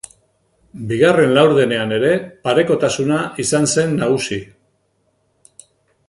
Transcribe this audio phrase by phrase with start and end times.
[0.91, 2.09] Bigarren laurdenean ere
[2.47, 4.39] parekotasuna izan zen nagusi.